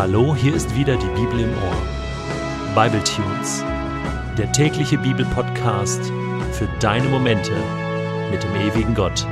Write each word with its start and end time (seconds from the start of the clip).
Hallo, 0.00 0.34
hier 0.34 0.54
ist 0.54 0.74
wieder 0.74 0.96
die 0.96 1.08
Bibel 1.08 1.40
im 1.40 1.50
Ohr. 1.50 2.74
Bible 2.74 3.04
Tunes, 3.04 3.62
der 4.38 4.50
tägliche 4.50 4.96
Bibelpodcast 4.96 6.10
für 6.52 6.66
deine 6.80 7.06
Momente 7.10 7.52
mit 8.30 8.42
dem 8.42 8.54
ewigen 8.54 8.94
Gott. 8.94 9.26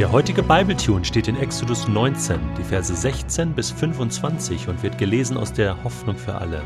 Der 0.00 0.10
heutige 0.10 0.42
Bible 0.42 0.76
Tune 0.76 1.04
steht 1.04 1.28
in 1.28 1.36
Exodus 1.36 1.86
19, 1.86 2.40
die 2.58 2.64
Verse 2.64 2.92
16 2.92 3.52
bis 3.52 3.70
25 3.70 4.66
und 4.66 4.82
wird 4.82 4.98
gelesen 4.98 5.36
aus 5.36 5.52
der 5.52 5.84
Hoffnung 5.84 6.16
für 6.16 6.34
alle. 6.34 6.62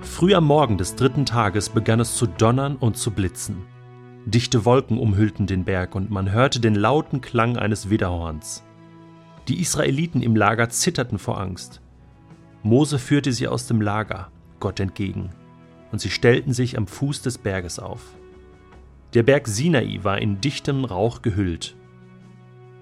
Früh 0.00 0.34
am 0.34 0.46
Morgen 0.46 0.78
des 0.78 0.96
dritten 0.96 1.26
Tages 1.26 1.68
begann 1.68 2.00
es 2.00 2.14
zu 2.14 2.26
donnern 2.26 2.76
und 2.76 2.96
zu 2.96 3.10
blitzen. 3.10 3.66
Dichte 4.24 4.64
Wolken 4.64 4.96
umhüllten 4.96 5.46
den 5.46 5.64
Berg 5.64 5.94
und 5.94 6.10
man 6.10 6.32
hörte 6.32 6.60
den 6.60 6.76
lauten 6.76 7.20
Klang 7.20 7.58
eines 7.58 7.90
Widderhorns. 7.90 8.64
Die 9.50 9.60
Israeliten 9.60 10.22
im 10.22 10.36
Lager 10.36 10.68
zitterten 10.68 11.18
vor 11.18 11.40
Angst. 11.40 11.80
Mose 12.62 13.00
führte 13.00 13.32
sie 13.32 13.48
aus 13.48 13.66
dem 13.66 13.80
Lager 13.80 14.30
Gott 14.60 14.78
entgegen, 14.78 15.30
und 15.90 16.00
sie 16.00 16.10
stellten 16.10 16.52
sich 16.52 16.78
am 16.78 16.86
Fuß 16.86 17.22
des 17.22 17.36
Berges 17.36 17.80
auf. 17.80 18.14
Der 19.12 19.24
Berg 19.24 19.48
Sinai 19.48 19.98
war 20.04 20.18
in 20.18 20.40
dichtem 20.40 20.84
Rauch 20.84 21.20
gehüllt, 21.20 21.74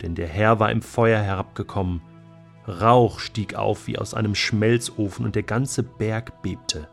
denn 0.02 0.14
der 0.14 0.26
Herr 0.26 0.60
war 0.60 0.70
im 0.70 0.82
Feuer 0.82 1.22
herabgekommen. 1.22 2.02
Rauch 2.66 3.18
stieg 3.18 3.54
auf 3.54 3.86
wie 3.86 3.96
aus 3.96 4.12
einem 4.12 4.34
Schmelzofen, 4.34 5.24
und 5.24 5.36
der 5.36 5.44
ganze 5.44 5.82
Berg 5.82 6.42
bebte. 6.42 6.86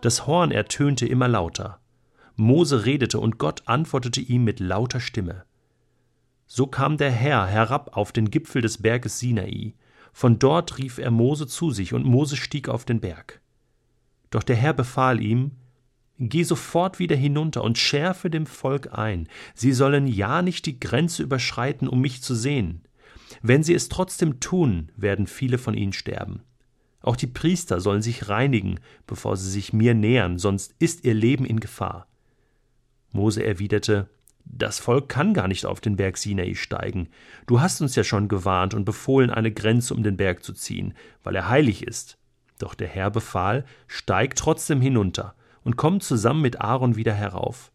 Das 0.00 0.26
Horn 0.26 0.52
ertönte 0.52 1.06
immer 1.06 1.28
lauter. 1.28 1.80
Mose 2.34 2.86
redete, 2.86 3.20
und 3.20 3.36
Gott 3.36 3.64
antwortete 3.66 4.22
ihm 4.22 4.42
mit 4.42 4.58
lauter 4.58 5.00
Stimme. 5.00 5.44
So 6.46 6.66
kam 6.66 6.96
der 6.96 7.10
Herr 7.10 7.46
herab 7.46 7.96
auf 7.96 8.12
den 8.12 8.30
Gipfel 8.30 8.62
des 8.62 8.82
Berges 8.82 9.18
Sinai. 9.18 9.74
Von 10.12 10.38
dort 10.38 10.78
rief 10.78 10.98
er 10.98 11.10
Mose 11.10 11.46
zu 11.46 11.70
sich, 11.70 11.92
und 11.92 12.04
Mose 12.04 12.36
stieg 12.36 12.68
auf 12.68 12.84
den 12.84 13.00
Berg. 13.00 13.40
Doch 14.30 14.42
der 14.42 14.56
Herr 14.56 14.72
befahl 14.72 15.20
ihm, 15.20 15.52
Geh 16.18 16.44
sofort 16.44 17.00
wieder 17.00 17.16
hinunter 17.16 17.64
und 17.64 17.76
schärfe 17.76 18.30
dem 18.30 18.46
Volk 18.46 18.96
ein, 18.96 19.28
sie 19.54 19.72
sollen 19.72 20.06
ja 20.06 20.42
nicht 20.42 20.64
die 20.66 20.78
Grenze 20.78 21.24
überschreiten, 21.24 21.88
um 21.88 22.00
mich 22.00 22.22
zu 22.22 22.36
sehen. 22.36 22.82
Wenn 23.42 23.64
sie 23.64 23.74
es 23.74 23.88
trotzdem 23.88 24.38
tun, 24.38 24.92
werden 24.96 25.26
viele 25.26 25.58
von 25.58 25.74
ihnen 25.74 25.92
sterben. 25.92 26.42
Auch 27.00 27.16
die 27.16 27.26
Priester 27.26 27.80
sollen 27.80 28.00
sich 28.00 28.28
reinigen, 28.28 28.78
bevor 29.06 29.36
sie 29.36 29.50
sich 29.50 29.72
mir 29.72 29.94
nähern, 29.94 30.38
sonst 30.38 30.74
ist 30.78 31.04
ihr 31.04 31.14
Leben 31.14 31.44
in 31.44 31.58
Gefahr. 31.58 32.06
Mose 33.10 33.44
erwiderte, 33.44 34.08
das 34.44 34.78
Volk 34.78 35.08
kann 35.08 35.34
gar 35.34 35.48
nicht 35.48 35.66
auf 35.66 35.80
den 35.80 35.96
Berg 35.96 36.16
Sinai 36.16 36.54
steigen. 36.54 37.08
Du 37.46 37.60
hast 37.60 37.80
uns 37.80 37.96
ja 37.96 38.04
schon 38.04 38.28
gewarnt 38.28 38.74
und 38.74 38.84
befohlen, 38.84 39.30
eine 39.30 39.50
Grenze 39.50 39.94
um 39.94 40.02
den 40.02 40.16
Berg 40.16 40.44
zu 40.44 40.52
ziehen, 40.52 40.94
weil 41.22 41.34
er 41.34 41.48
heilig 41.48 41.86
ist. 41.86 42.18
Doch 42.58 42.74
der 42.74 42.88
Herr 42.88 43.10
befahl, 43.10 43.64
steig 43.86 44.36
trotzdem 44.36 44.80
hinunter 44.80 45.34
und 45.64 45.76
komm 45.76 46.00
zusammen 46.00 46.42
mit 46.42 46.60
Aaron 46.60 46.96
wieder 46.96 47.14
herauf. 47.14 47.72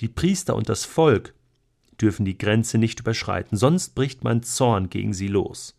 Die 0.00 0.08
Priester 0.08 0.56
und 0.56 0.68
das 0.68 0.84
Volk 0.84 1.34
dürfen 2.00 2.24
die 2.24 2.36
Grenze 2.36 2.78
nicht 2.78 3.00
überschreiten, 3.00 3.56
sonst 3.56 3.94
bricht 3.94 4.24
mein 4.24 4.42
Zorn 4.42 4.90
gegen 4.90 5.14
sie 5.14 5.28
los. 5.28 5.76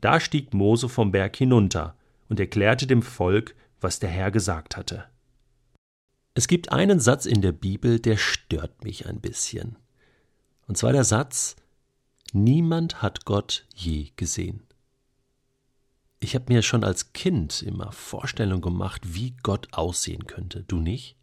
Da 0.00 0.20
stieg 0.20 0.52
Mose 0.52 0.88
vom 0.88 1.12
Berg 1.12 1.36
hinunter 1.36 1.96
und 2.28 2.40
erklärte 2.40 2.86
dem 2.86 3.02
Volk, 3.02 3.54
was 3.80 4.00
der 4.00 4.10
Herr 4.10 4.30
gesagt 4.30 4.76
hatte. 4.76 5.04
Es 6.34 6.48
gibt 6.48 6.72
einen 6.72 6.98
Satz 6.98 7.26
in 7.26 7.42
der 7.42 7.52
Bibel, 7.52 8.00
der 8.00 8.16
stört 8.16 8.82
mich 8.82 9.06
ein 9.06 9.20
bisschen. 9.20 9.76
Und 10.66 10.76
zwar 10.76 10.92
der 10.92 11.04
Satz, 11.04 11.54
niemand 12.32 13.02
hat 13.02 13.24
Gott 13.24 13.66
je 13.74 14.10
gesehen. 14.16 14.64
Ich 16.18 16.34
habe 16.34 16.52
mir 16.52 16.62
schon 16.62 16.82
als 16.82 17.12
Kind 17.12 17.62
immer 17.62 17.92
Vorstellungen 17.92 18.62
gemacht, 18.62 19.02
wie 19.04 19.36
Gott 19.42 19.68
aussehen 19.72 20.26
könnte. 20.26 20.64
Du 20.64 20.80
nicht? 20.80 21.16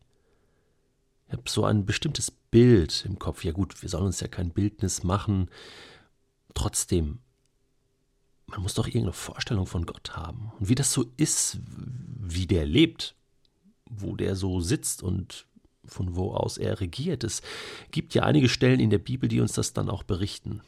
Ich 1.28 1.34
habe 1.34 1.50
so 1.50 1.66
ein 1.66 1.86
bestimmtes 1.86 2.32
Bild 2.32 3.04
im 3.06 3.20
Kopf. 3.20 3.44
Ja 3.44 3.52
gut, 3.52 3.82
wir 3.82 3.90
sollen 3.90 4.06
uns 4.06 4.20
ja 4.20 4.28
kein 4.28 4.52
Bildnis 4.52 5.04
machen. 5.04 5.50
Trotzdem, 6.54 7.20
man 8.48 8.62
muss 8.62 8.76
doch 8.76 8.86
irgendeine 8.86 9.14
Vorstellung 9.14 9.66
von 9.66 9.86
Gott 9.86 10.16
haben. 10.16 10.52
Und 10.60 10.70
wie 10.70 10.76
das 10.76 10.94
so 10.94 11.12
ist, 11.18 11.60
wie 11.66 12.48
der 12.48 12.66
lebt, 12.66 13.16
wo 13.92 14.16
der 14.16 14.36
so 14.36 14.62
sitzt 14.62 15.04
und 15.04 15.46
von 15.86 16.16
wo 16.16 16.34
aus 16.34 16.58
er 16.58 16.80
regiert. 16.80 17.24
Es 17.24 17.42
gibt 17.92 18.14
ja 18.14 18.24
einige 18.24 18.50
Stellen 18.50 18.80
in 18.80 18.90
der 18.90 19.00
Bibel, 19.00 19.28
die 19.28 19.42
uns 19.42 19.54
das 19.54 19.74
dann 19.74 19.90
auch 19.90 20.04
berichten. 20.04 20.62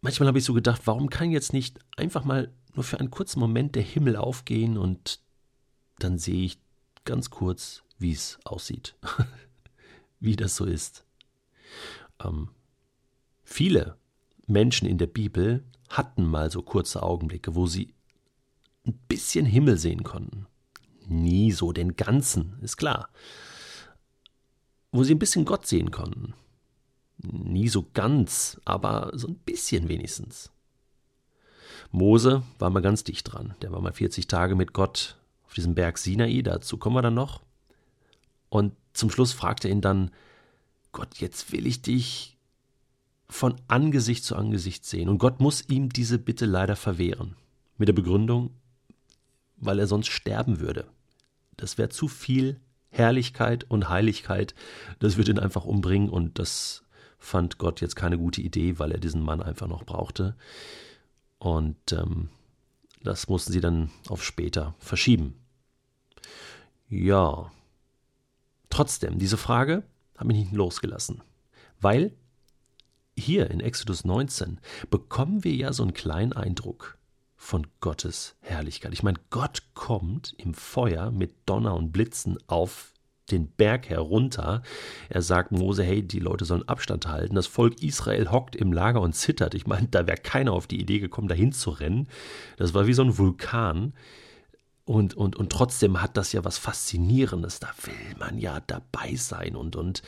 Manchmal 0.00 0.28
habe 0.28 0.38
ich 0.38 0.44
so 0.44 0.54
gedacht, 0.54 0.82
warum 0.86 1.10
kann 1.10 1.30
jetzt 1.30 1.52
nicht 1.52 1.78
einfach 1.96 2.24
mal 2.24 2.52
nur 2.74 2.84
für 2.84 2.98
einen 2.98 3.10
kurzen 3.10 3.40
Moment 3.40 3.74
der 3.74 3.82
Himmel 3.82 4.16
aufgehen 4.16 4.78
und 4.78 5.20
dann 5.98 6.18
sehe 6.18 6.44
ich 6.44 6.58
ganz 7.04 7.30
kurz, 7.30 7.82
wie 7.98 8.12
es 8.12 8.38
aussieht, 8.44 8.94
wie 10.20 10.36
das 10.36 10.56
so 10.56 10.64
ist. 10.64 11.04
Ähm, 12.24 12.48
viele 13.42 13.96
Menschen 14.46 14.88
in 14.88 14.98
der 14.98 15.06
Bibel 15.06 15.64
hatten 15.90 16.24
mal 16.24 16.50
so 16.50 16.62
kurze 16.62 17.02
Augenblicke, 17.02 17.54
wo 17.54 17.66
sie 17.66 17.92
ein 18.86 18.98
bisschen 19.08 19.44
Himmel 19.44 19.76
sehen 19.76 20.02
konnten 20.02 20.46
nie 21.10 21.52
so 21.52 21.72
den 21.72 21.96
ganzen, 21.96 22.58
ist 22.62 22.76
klar. 22.76 23.08
Wo 24.92 25.04
sie 25.04 25.14
ein 25.14 25.18
bisschen 25.18 25.44
Gott 25.44 25.66
sehen 25.66 25.90
konnten. 25.90 26.34
Nie 27.18 27.68
so 27.68 27.86
ganz, 27.92 28.60
aber 28.64 29.10
so 29.14 29.28
ein 29.28 29.36
bisschen 29.36 29.88
wenigstens. 29.88 30.50
Mose 31.90 32.42
war 32.58 32.70
mal 32.70 32.80
ganz 32.80 33.04
dicht 33.04 33.32
dran. 33.32 33.54
Der 33.62 33.72
war 33.72 33.80
mal 33.80 33.92
40 33.92 34.26
Tage 34.26 34.54
mit 34.54 34.72
Gott 34.72 35.16
auf 35.44 35.54
diesem 35.54 35.74
Berg 35.74 35.98
Sinai, 35.98 36.42
dazu 36.42 36.76
kommen 36.76 36.96
wir 36.96 37.02
dann 37.02 37.14
noch. 37.14 37.42
Und 38.48 38.72
zum 38.92 39.10
Schluss 39.10 39.32
fragte 39.32 39.68
er 39.68 39.72
ihn 39.72 39.80
dann, 39.80 40.10
Gott, 40.92 41.18
jetzt 41.18 41.52
will 41.52 41.66
ich 41.66 41.82
dich 41.82 42.36
von 43.28 43.56
Angesicht 43.68 44.24
zu 44.24 44.36
Angesicht 44.36 44.84
sehen. 44.84 45.08
Und 45.08 45.18
Gott 45.18 45.40
muss 45.40 45.68
ihm 45.68 45.88
diese 45.88 46.18
Bitte 46.18 46.46
leider 46.46 46.76
verwehren. 46.76 47.36
Mit 47.78 47.88
der 47.88 47.94
Begründung, 47.94 48.50
weil 49.56 49.78
er 49.78 49.86
sonst 49.86 50.08
sterben 50.08 50.60
würde. 50.60 50.86
Das 51.60 51.78
wäre 51.78 51.88
zu 51.90 52.08
viel 52.08 52.60
Herrlichkeit 52.90 53.64
und 53.64 53.88
Heiligkeit. 53.88 54.54
Das 54.98 55.16
würde 55.16 55.32
ihn 55.32 55.38
einfach 55.38 55.64
umbringen 55.64 56.08
und 56.08 56.38
das 56.38 56.84
fand 57.18 57.58
Gott 57.58 57.80
jetzt 57.80 57.96
keine 57.96 58.18
gute 58.18 58.40
Idee, 58.40 58.78
weil 58.78 58.92
er 58.92 58.98
diesen 58.98 59.22
Mann 59.22 59.42
einfach 59.42 59.68
noch 59.68 59.84
brauchte. 59.84 60.36
Und 61.38 61.92
ähm, 61.92 62.30
das 63.02 63.28
mussten 63.28 63.52
sie 63.52 63.60
dann 63.60 63.90
auf 64.08 64.24
später 64.24 64.74
verschieben. 64.78 65.34
Ja. 66.88 67.50
Trotzdem, 68.68 69.18
diese 69.18 69.36
Frage 69.36 69.82
hat 70.16 70.26
mich 70.26 70.36
nicht 70.36 70.52
losgelassen. 70.52 71.22
Weil 71.80 72.12
hier 73.16 73.50
in 73.50 73.60
Exodus 73.60 74.04
19 74.04 74.60
bekommen 74.90 75.44
wir 75.44 75.54
ja 75.54 75.72
so 75.72 75.82
einen 75.82 75.94
kleinen 75.94 76.32
Eindruck 76.32 76.98
von 77.40 77.66
Gottes 77.80 78.36
Herrlichkeit. 78.42 78.92
Ich 78.92 79.02
meine, 79.02 79.18
Gott 79.30 79.62
kommt 79.72 80.34
im 80.36 80.52
Feuer 80.52 81.10
mit 81.10 81.32
Donner 81.46 81.74
und 81.74 81.90
Blitzen 81.90 82.36
auf 82.48 82.92
den 83.30 83.48
Berg 83.48 83.88
herunter. 83.88 84.62
Er 85.08 85.22
sagt 85.22 85.50
Mose, 85.50 85.82
hey, 85.82 86.06
die 86.06 86.18
Leute 86.18 86.44
sollen 86.44 86.68
Abstand 86.68 87.06
halten. 87.06 87.34
Das 87.34 87.46
Volk 87.46 87.82
Israel 87.82 88.30
hockt 88.30 88.56
im 88.56 88.74
Lager 88.74 89.00
und 89.00 89.14
zittert. 89.14 89.54
Ich 89.54 89.66
meine, 89.66 89.88
da 89.88 90.06
wäre 90.06 90.18
keiner 90.18 90.52
auf 90.52 90.66
die 90.66 90.78
Idee 90.78 91.00
gekommen, 91.00 91.28
dahin 91.28 91.52
zu 91.52 91.70
rennen. 91.70 92.08
Das 92.58 92.74
war 92.74 92.86
wie 92.86 92.92
so 92.92 93.02
ein 93.02 93.16
Vulkan. 93.16 93.94
Und, 94.84 95.14
und, 95.14 95.34
und 95.34 95.50
trotzdem 95.50 96.02
hat 96.02 96.18
das 96.18 96.32
ja 96.32 96.44
was 96.44 96.58
Faszinierendes. 96.58 97.58
Da 97.58 97.70
will 97.84 98.16
man 98.18 98.38
ja 98.38 98.60
dabei 98.66 99.14
sein. 99.16 99.56
Und, 99.56 99.76
und 99.76 100.02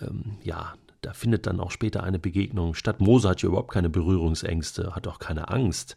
ähm, 0.00 0.38
ja, 0.42 0.74
da 1.04 1.12
findet 1.12 1.46
dann 1.46 1.60
auch 1.60 1.70
später 1.70 2.02
eine 2.02 2.18
Begegnung 2.18 2.74
statt. 2.74 3.00
Mose 3.00 3.28
hat 3.28 3.42
ja 3.42 3.48
überhaupt 3.48 3.72
keine 3.72 3.90
Berührungsängste, 3.90 4.94
hat 4.94 5.06
auch 5.06 5.18
keine 5.18 5.48
Angst. 5.50 5.96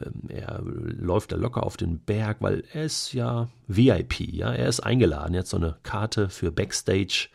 Ähm, 0.00 0.28
er 0.28 0.60
läuft 0.62 1.32
da 1.32 1.36
locker 1.36 1.64
auf 1.64 1.76
den 1.76 1.98
Berg, 1.98 2.36
weil 2.40 2.62
er 2.72 2.84
ist 2.84 3.12
ja 3.12 3.48
VIP, 3.66 4.20
ja, 4.20 4.52
er 4.52 4.68
ist 4.68 4.80
eingeladen. 4.80 5.34
Er 5.34 5.40
hat 5.40 5.48
so 5.48 5.56
eine 5.56 5.76
Karte 5.82 6.28
für 6.28 6.52
Backstage 6.52 7.28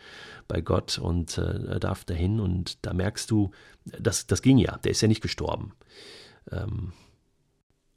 bei 0.47 0.61
Gott 0.61 0.97
und 0.97 1.37
äh, 1.37 1.65
er 1.67 1.79
darf 1.79 2.05
dahin 2.05 2.39
und 2.39 2.85
da 2.85 2.93
merkst 2.93 3.29
du, 3.29 3.51
das, 3.85 4.27
das 4.27 4.41
ging 4.41 4.57
ja, 4.57 4.77
der 4.77 4.91
ist 4.91 5.01
ja 5.01 5.07
nicht 5.07 5.21
gestorben. 5.21 5.73
Ähm, 6.51 6.93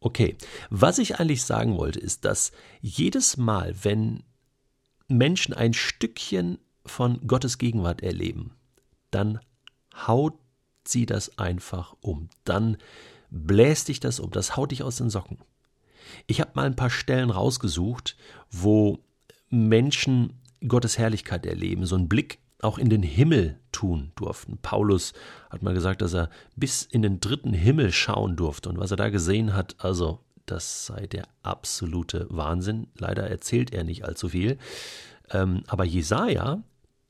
okay, 0.01 0.37
was 0.69 0.99
ich 0.99 1.21
eigentlich 1.21 1.45
sagen 1.45 1.77
wollte, 1.77 2.01
ist, 2.01 2.25
dass 2.25 2.51
jedes 2.81 3.37
Mal, 3.37 3.75
wenn 3.83 4.25
Menschen 5.07 5.55
ein 5.55 5.75
Stückchen 5.75 6.59
von 6.85 7.25
Gottes 7.27 7.59
Gegenwart 7.59 8.03
erleben, 8.03 8.53
dann 9.13 9.39
haut 9.95 10.35
sie 10.85 11.07
das 11.07 11.39
einfach 11.39 11.95
um. 12.01 12.29
Dann 12.45 12.77
bläst 13.31 13.89
dich 13.89 14.01
das 14.01 14.21
um, 14.21 14.31
das 14.31 14.57
haut 14.57 14.73
dich 14.73 14.83
aus 14.83 14.97
den 14.97 15.11
Socken. 15.11 15.39
Ich 16.27 16.41
habe 16.41 16.51
mal 16.55 16.67
ein 16.67 16.77
paar 16.77 16.91
Stellen 16.91 17.31
rausgesucht, 17.31 18.17
wo 18.51 18.99
Menschen 19.49 20.41
Gottes 20.67 20.99
Herrlichkeit 20.99 21.47
erleben. 21.47 21.87
So 21.87 21.97
ein 21.97 22.09
Blick 22.09 22.39
auch 22.61 22.79
in 22.79 22.91
den 22.91 23.03
Himmel 23.03 23.59
tun 23.73 24.13
durften. 24.15 24.59
Paulus 24.63 25.13
hat 25.51 25.63
mal 25.63 25.75
gesagt, 25.75 26.01
dass 26.03 26.15
er 26.15 26.31
bis 26.55 26.85
in 26.85 27.03
den 27.03 27.21
dritten 27.21 27.53
Himmel 27.53 27.93
schauen 27.93 28.37
durfte. 28.37 28.69
Und 28.69 28.79
was 28.79 28.91
er 28.91 28.97
da 28.97 29.09
gesehen 29.09 29.55
hat, 29.55 29.77
also 29.79 30.21
das 30.47 30.87
sei 30.87 31.07
der 31.07 31.27
absolute 31.43 32.27
Wahnsinn. 32.31 32.89
Leider 32.97 33.29
erzählt 33.29 33.73
er 33.73 33.85
nicht 33.85 34.05
allzu 34.05 34.29
viel. 34.29 34.59
Ähm, 35.31 35.65
aber 35.67 35.85
Jesaja, 35.85 36.63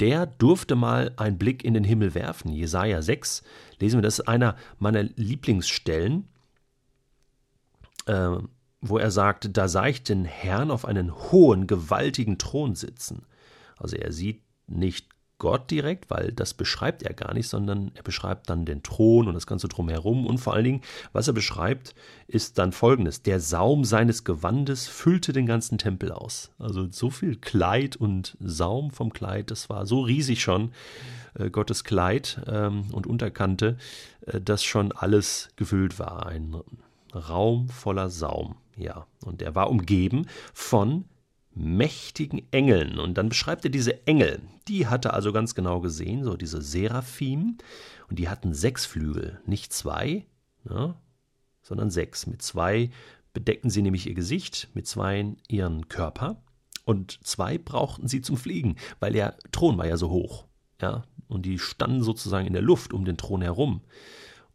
der 0.03 0.27
durfte 0.27 0.75
mal 0.75 1.13
einen 1.17 1.39
Blick 1.39 1.65
in 1.65 1.75
den 1.75 1.85
Himmel 1.85 2.17
werfen. 2.17 2.51
Jesaja 2.51 3.03
6, 3.03 3.45
lesen 3.79 3.99
wir, 3.99 4.03
das 4.03 4.19
ist 4.19 4.27
einer 4.27 4.57
meiner 4.81 5.05
Lieblingsstellen, 5.05 6.27
äh, 8.07 8.31
wo 8.81 8.99
er 8.99 9.13
sagt: 9.13 9.57
Da 9.57 9.69
sah 9.69 9.87
ich 9.87 10.03
den 10.03 10.25
Herrn 10.25 10.73
auf 10.73 10.87
einen 10.87 11.15
hohen, 11.31 11.69
gewaltigen 11.69 12.37
Thron 12.37 12.75
sitzen. 12.75 13.27
Also 13.77 13.95
er 13.95 14.13
sieht 14.13 14.43
nicht 14.67 15.09
Gott 15.43 15.73
direkt, 15.73 16.09
weil 16.09 16.31
das 16.31 16.55
beschreibt 16.55 17.03
er 17.03 17.15
gar 17.15 17.35
nicht, 17.35 17.49
sondern 17.49 17.91
er 17.97 18.05
beschreibt 18.05 18.49
dann 18.49 18.65
den 18.65 18.85
Thron 18.85 19.27
und 19.27 19.35
das 19.35 19.49
Ganze 19.49 19.67
drumherum. 19.67 20.25
Und 20.25 20.39
vor 20.39 20.55
allen 20.55 20.63
Dingen, 20.63 20.83
was 21.13 21.27
er 21.27 21.33
beschreibt, 21.33 21.97
ist 22.29 22.59
dann 22.59 22.71
folgendes. 22.71 23.23
Der 23.23 23.41
Saum 23.41 23.85
seines 23.85 24.23
Gewandes 24.23 24.87
füllte 24.87 25.33
den 25.33 25.47
ganzen 25.47 25.79
Tempel 25.79 26.13
aus. 26.13 26.53
Also 26.61 26.87
so 26.93 27.11
viel 27.11 27.35
Kleid 27.35 27.97
und 27.97 28.37
Saum 28.39 28.93
vom 28.93 29.13
Kleid, 29.13 29.51
das 29.51 29.69
war 29.69 29.85
so 29.85 30.03
riesig 30.03 30.43
schon, 30.43 30.71
äh, 31.35 31.51
Gottes 31.51 31.83
Kleid 31.83 32.41
ähm, 32.47 32.85
und 32.93 33.09
Unterkante, 33.09 33.79
äh, 34.27 34.41
dass 34.41 34.63
schon 34.63 34.93
alles 34.93 35.49
gefüllt 35.57 35.99
war. 35.99 36.27
Ein 36.27 36.55
Raum 37.13 37.69
voller 37.69 38.11
Saum, 38.11 38.55
ja. 38.77 39.09
Und 39.25 39.43
er 39.43 39.57
war 39.57 39.71
umgeben 39.71 40.29
von 40.55 41.05
mächtigen 41.55 42.43
Engeln. 42.51 42.99
Und 42.99 43.19
dann 43.19 43.29
beschreibt 43.29 43.65
er 43.65 43.71
diese 43.71 44.07
Engel. 44.07 44.41
Die 44.69 44.87
hatte 44.87 45.13
also 45.13 45.33
ganz 45.33 45.55
genau 45.55 45.81
gesehen, 45.81 46.25
so 46.25 46.37
diese 46.37 46.63
Seraphim. 46.63 47.59
Und 48.09 48.19
die 48.19 48.29
hatten 48.29 48.55
sechs 48.55 48.87
Flügel, 48.87 49.41
nicht 49.47 49.73
zwei, 49.73 50.27
ne, 50.65 50.95
sondern 51.63 51.91
sechs. 51.91 52.27
Mit 52.27 52.43
zwei 52.43 52.91
bedeckten 53.33 53.71
sie 53.71 53.83
nämlich 53.83 54.07
ihr 54.07 54.15
Gesicht, 54.15 54.69
mit 54.75 54.87
zwei 54.87 55.35
ihren 55.49 55.89
Körper. 55.89 56.43
Und 56.85 57.25
zwei 57.25 57.59
brauchten 57.59 58.09
sie 58.09 58.21
zum 58.21 58.37
Fliegen, 58.37 58.77
weil 59.01 59.13
der 59.13 59.37
Thron 59.53 59.79
war 59.79 59.87
ja 59.87 59.97
so 59.97 60.11
hoch. 60.11 60.47
Ja, 60.81 61.05
und 61.29 61.47
die 61.47 61.59
standen 61.59 62.03
sozusagen 62.03 62.47
in 62.47 62.53
der 62.53 62.63
Luft 62.63 62.93
um 62.93 63.05
den 63.05 63.17
Thron 63.17 63.41
herum. 63.41 63.83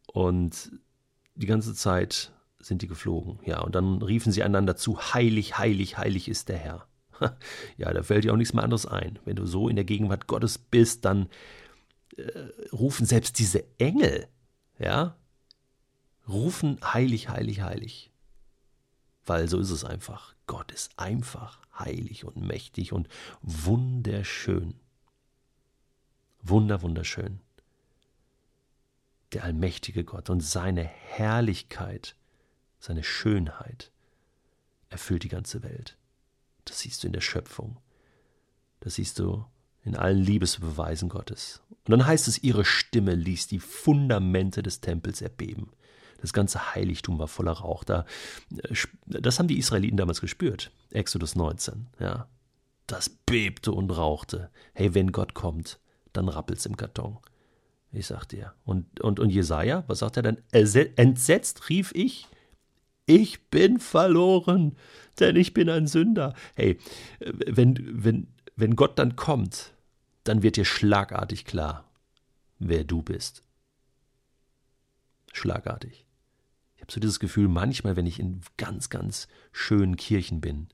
Und 0.08 0.72
die 1.36 1.46
ganze 1.46 1.74
Zeit 1.74 2.32
sind 2.68 2.82
die 2.82 2.88
geflogen. 2.88 3.40
Ja, 3.46 3.62
und 3.62 3.76
dann 3.76 4.02
riefen 4.02 4.32
sie 4.32 4.44
einander 4.44 4.76
zu, 4.76 5.00
heilig, 5.00 5.58
heilig, 5.58 5.98
heilig 5.98 6.28
ist 6.28 6.50
der 6.50 6.58
Herr. 6.58 6.88
Ja, 7.78 7.92
da 7.94 8.04
fällt 8.04 8.24
dir 8.24 8.34
auch 8.34 8.38
nichts 8.38 8.54
mehr 8.54 8.64
anderes 8.64 8.86
ein. 8.86 9.20
Wenn 9.26 9.36
du 9.36 9.46
so 9.46 9.70
in 9.70 9.76
der 9.76 9.86
Gegenwart 9.86 10.28
Gottes 10.28 10.58
bist, 10.58 11.06
dann 11.06 11.30
äh, 12.16 12.32
rufen 12.72 13.06
selbst 13.06 13.40
diese 13.40 13.64
Engel, 13.80 14.28
ja, 14.78 15.16
rufen 16.28 16.80
heilig, 16.84 17.30
heilig, 17.30 17.62
heilig. 17.62 18.12
Weil 19.26 19.48
so 19.48 19.60
ist 19.60 19.72
es 19.72 19.84
einfach. 19.84 20.36
Gott 20.46 20.72
ist 20.72 20.92
einfach 20.98 21.60
heilig 21.78 22.24
und 22.24 22.38
mächtig 22.38 22.94
und 22.94 23.08
wunderschön. 23.42 24.76
Wunder, 26.42 26.82
wunderschön. 26.82 27.40
Der 29.34 29.44
allmächtige 29.44 30.06
Gott 30.06 30.30
und 30.30 30.42
seine 30.42 30.84
Herrlichkeit 30.84 32.16
seine 32.80 33.04
Schönheit 33.04 33.92
erfüllt 34.90 35.24
die 35.24 35.30
ganze 35.30 35.64
Welt. 35.64 35.98
Das 36.66 36.80
siehst 36.80 37.04
du 37.04 37.08
in 37.08 37.14
der 37.14 37.22
Schöpfung. 37.22 37.78
Das 38.80 38.96
siehst 38.96 39.20
du 39.20 39.46
in 39.84 39.96
allen 39.96 40.20
Liebesbeweisen 40.20 41.10
Gottes. 41.10 41.62
Und 41.86 41.92
dann 41.92 42.06
heißt 42.06 42.28
es, 42.28 42.44
ihre 42.44 42.66
Stimme 42.66 43.16
ließ 43.16 43.48
die 43.48 43.60
Fundamente 43.60 44.62
des 44.62 44.82
Tempels 44.82 45.22
erbeben. 45.22 45.72
Das 46.20 46.34
ganze 46.34 46.76
Heiligtum 46.76 47.20
war 47.20 47.28
voller 47.28 47.54
Rauch. 47.54 47.84
Da, 47.84 48.06
äh, 48.52 48.76
das 49.06 49.40
haben 49.40 49.48
die 49.48 49.58
Israeliten 49.58 49.98
damals 49.98 50.20
gespürt. 50.20 50.72
Exodus 50.92 51.36
19. 51.36 51.88
Ja. 52.00 52.28
Das 52.88 53.10
bebte 53.10 53.72
und 53.72 53.92
rauchte. 53.92 54.50
Hey, 54.74 54.94
wenn 54.94 55.12
Gott 55.12 55.34
kommt, 55.34 55.80
dann 56.14 56.30
rappelt's 56.30 56.66
im 56.66 56.78
Karton. 56.78 57.18
Ich 57.92 58.08
sag 58.08 58.26
dir. 58.26 58.54
Und, 58.66 59.00
und, 59.02 59.20
und 59.20 59.30
Jesaja, 59.30 59.84
was 59.88 60.00
sagt 60.00 60.18
er 60.18 60.24
dann? 60.24 60.42
Entsetzt 60.52 61.70
rief 61.70 61.92
ich, 61.94 62.28
ich 63.08 63.50
bin 63.50 63.80
verloren, 63.80 64.76
denn 65.20 65.36
ich 65.36 65.54
bin 65.54 65.70
ein 65.70 65.88
Sünder. 65.88 66.36
Hey, 66.56 66.78
wenn, 67.20 68.04
wenn, 68.04 68.28
wenn 68.56 68.76
Gott 68.76 69.00
dann 69.00 69.16
kommt, 69.16 69.74
dann 70.24 70.44
wird 70.44 70.58
dir 70.58 70.66
schlagartig 70.66 71.46
klar, 71.46 71.90
wer 72.60 72.84
du 72.84 73.02
bist. 73.02 73.42
Schlagartig. 75.34 76.06
Ich 76.76 76.82
habe 76.82 76.92
so 76.92 77.00
dieses 77.00 77.20
Gefühl, 77.20 77.48
manchmal, 77.48 77.96
wenn 77.96 78.06
ich 78.06 78.20
in 78.20 78.42
ganz, 78.58 78.90
ganz 78.90 79.28
schönen 79.52 79.96
Kirchen 79.96 80.42
bin, 80.42 80.68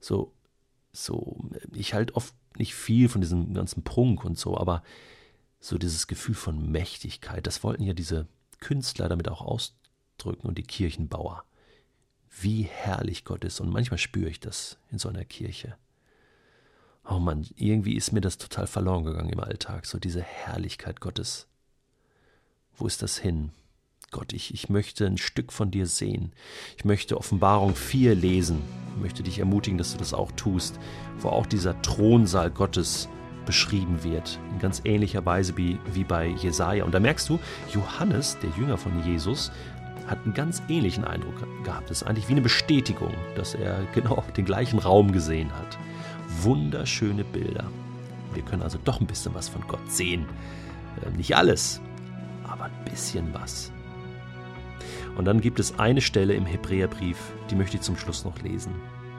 so, 0.00 0.32
so, 0.92 1.48
ich 1.72 1.94
halt 1.94 2.14
oft 2.14 2.34
nicht 2.58 2.74
viel 2.74 3.08
von 3.08 3.22
diesem 3.22 3.54
ganzen 3.54 3.84
Prunk 3.84 4.24
und 4.24 4.38
so, 4.38 4.58
aber 4.58 4.82
so 5.60 5.78
dieses 5.78 6.06
Gefühl 6.08 6.34
von 6.34 6.70
Mächtigkeit, 6.70 7.46
das 7.46 7.64
wollten 7.64 7.84
ja 7.84 7.94
diese 7.94 8.26
Künstler 8.60 9.08
damit 9.08 9.28
auch 9.28 9.40
ausdrücken 9.40 9.81
ausdrücken 10.22 10.48
und 10.48 10.58
die 10.58 10.62
Kirchenbauer. 10.62 11.44
Wie 12.40 12.62
herrlich 12.62 13.24
Gott 13.24 13.44
ist 13.44 13.60
und 13.60 13.70
manchmal 13.70 13.98
spüre 13.98 14.30
ich 14.30 14.40
das 14.40 14.78
in 14.90 14.98
so 14.98 15.08
einer 15.08 15.24
Kirche. 15.24 15.76
Oh 17.08 17.18
Mann, 17.18 17.46
irgendwie 17.56 17.96
ist 17.96 18.12
mir 18.12 18.20
das 18.20 18.38
total 18.38 18.66
verloren 18.66 19.04
gegangen 19.04 19.30
im 19.30 19.40
Alltag, 19.40 19.86
so 19.86 19.98
diese 19.98 20.22
Herrlichkeit 20.22 21.00
Gottes. 21.00 21.46
Wo 22.76 22.86
ist 22.86 23.02
das 23.02 23.18
hin? 23.18 23.50
Gott, 24.12 24.32
ich, 24.32 24.54
ich 24.54 24.68
möchte 24.68 25.06
ein 25.06 25.18
Stück 25.18 25.52
von 25.52 25.70
dir 25.70 25.86
sehen. 25.86 26.32
Ich 26.76 26.84
möchte 26.84 27.16
Offenbarung 27.18 27.74
4 27.74 28.14
lesen. 28.14 28.62
Ich 28.94 29.02
möchte 29.02 29.22
dich 29.22 29.38
ermutigen, 29.38 29.78
dass 29.78 29.92
du 29.92 29.98
das 29.98 30.14
auch 30.14 30.30
tust, 30.32 30.78
wo 31.18 31.28
auch 31.28 31.46
dieser 31.46 31.80
Thronsaal 31.82 32.50
Gottes 32.50 33.08
beschrieben 33.46 34.04
wird, 34.04 34.38
in 34.52 34.58
ganz 34.58 34.82
ähnlicher 34.84 35.24
Weise 35.26 35.56
wie, 35.56 35.78
wie 35.92 36.04
bei 36.04 36.28
Jesaja. 36.28 36.84
Und 36.84 36.92
da 36.92 37.00
merkst 37.00 37.28
du, 37.28 37.40
Johannes, 37.72 38.38
der 38.40 38.50
Jünger 38.50 38.78
von 38.78 39.04
Jesus, 39.04 39.50
hat 40.06 40.18
einen 40.24 40.34
ganz 40.34 40.62
ähnlichen 40.68 41.04
Eindruck 41.04 41.34
gehabt. 41.64 41.90
Es 41.90 42.02
ist 42.02 42.08
eigentlich 42.08 42.28
wie 42.28 42.32
eine 42.32 42.40
Bestätigung, 42.40 43.14
dass 43.34 43.54
er 43.54 43.84
genau 43.94 44.22
den 44.36 44.44
gleichen 44.44 44.78
Raum 44.78 45.12
gesehen 45.12 45.50
hat. 45.52 45.78
Wunderschöne 46.42 47.24
Bilder. 47.24 47.64
Wir 48.34 48.42
können 48.42 48.62
also 48.62 48.78
doch 48.84 49.00
ein 49.00 49.06
bisschen 49.06 49.34
was 49.34 49.48
von 49.48 49.62
Gott 49.68 49.90
sehen. 49.90 50.26
Äh, 51.04 51.16
nicht 51.16 51.36
alles, 51.36 51.80
aber 52.44 52.64
ein 52.64 52.84
bisschen 52.90 53.32
was. 53.34 53.70
Und 55.16 55.26
dann 55.26 55.40
gibt 55.40 55.60
es 55.60 55.78
eine 55.78 56.00
Stelle 56.00 56.34
im 56.34 56.46
Hebräerbrief, 56.46 57.18
die 57.50 57.54
möchte 57.54 57.76
ich 57.76 57.82
zum 57.82 57.96
Schluss 57.96 58.24
noch 58.24 58.40
lesen. 58.40 58.72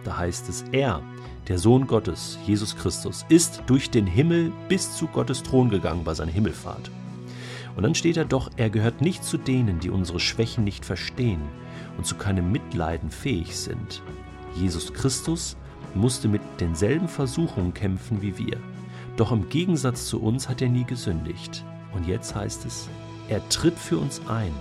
Da 0.04 0.18
heißt 0.18 0.50
es, 0.50 0.66
er, 0.72 1.02
der 1.48 1.60
Sohn 1.60 1.88
Gottes, 1.88 2.38
Jesus 2.46 2.76
Christus, 2.76 3.26
ist 3.30 3.64
durch 3.68 3.90
den 3.92 4.08
Himmel 4.08 4.52
bis 4.70 4.96
zu 4.96 5.08
Gottes 5.08 5.44
Thron 5.44 5.70
gegangen 5.70 6.04
bei 6.04 6.14
seiner 6.14 6.32
Himmelfahrt. 6.32 6.90
Und 7.76 7.84
dann 7.84 7.96
steht 7.96 8.18
da 8.18 8.24
doch, 8.24 8.50
er 8.56 8.70
gehört 8.70 9.02
nicht 9.02 9.24
zu 9.24 9.38
denen, 9.38 9.80
die 9.80 9.90
unsere 9.90 10.20
Schwächen 10.20 10.64
nicht 10.64 10.86
verstehen 10.86 11.42
und 11.98 12.06
zu 12.06 12.16
keinem 12.16 12.52
Mitleiden 12.52 13.10
fähig 13.10 13.58
sind. 13.58 14.02
Jesus 14.56 14.94
Christus 14.94 15.58
musste 15.96 16.28
mit 16.28 16.42
denselben 16.60 17.08
Versuchungen 17.08 17.74
kämpfen 17.74 18.22
wie 18.22 18.38
wir. 18.38 18.58
Doch 19.18 19.32
im 19.32 19.50
Gegensatz 19.50 20.08
zu 20.08 20.22
uns 20.22 20.50
hat 20.50 20.62
er 20.62 20.70
nie 20.70 20.86
gesündigt. 20.86 21.64
Und 21.94 22.08
jetzt 22.08 22.34
heißt 22.36 22.66
es, 22.66 22.90
er 23.30 23.48
tritt 23.50 23.78
für 23.78 23.98
uns 23.98 24.22
ein. 24.28 24.54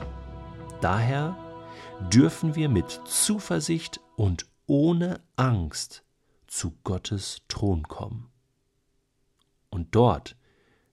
Daher 0.80 1.36
dürfen 2.12 2.54
wir 2.54 2.68
mit 2.68 3.00
Zuversicht 3.04 4.00
und 4.16 4.46
ohne 4.66 5.20
Angst 5.36 6.04
zu 6.46 6.72
Gottes 6.84 7.42
Thron 7.48 7.82
kommen. 7.84 8.28
Und 9.70 9.94
dort 9.94 10.36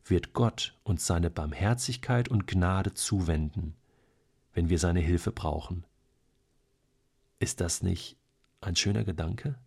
wird 0.10 0.34
Gott 0.34 0.78
uns 0.84 1.06
seine 1.06 1.30
Barmherzigkeit 1.30 2.30
und 2.30 2.48
Gnade 2.48 2.94
zuwenden, 2.94 3.76
wenn 4.54 4.70
wir 4.70 4.80
seine 4.80 5.00
Hilfe 5.00 5.32
brauchen. 5.32 5.86
Ist 7.40 7.62
das 7.62 7.82
nicht 7.82 8.18
ein 8.62 8.76
schöner 8.76 9.04
Gedanke? 9.04 9.58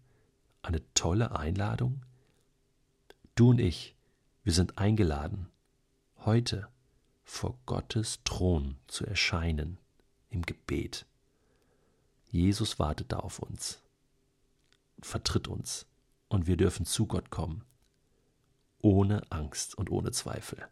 Eine 0.63 0.83
tolle 0.95 1.37
Einladung? 1.37 2.05
Du 3.35 3.51
und 3.51 3.59
ich, 3.59 3.97
wir 4.45 4.53
sind 4.53 4.79
eingeladen, 4.79 5.49
heute 6.19 6.69
vor 7.25 7.59
Gottes 7.67 8.21
Thron 8.25 8.77
zu 8.87 9.07
erscheinen 9.07 9.79
im 10.31 10.43
Gebet. 10.43 11.07
Jesus 12.29 12.79
wartet 12.79 13.13
da 13.13 13.19
auf 13.19 13.39
uns, 13.39 13.83
vertritt 15.01 15.49
uns 15.49 15.87
und 16.29 16.47
wir 16.47 16.57
dürfen 16.57 16.87
zu 16.87 17.07
Gott 17.07 17.31
kommen 17.31 17.65
ohne 18.83 19.23
Angst 19.31 19.77
und 19.77 19.91
ohne 19.91 20.11
Zweifel. 20.11 20.67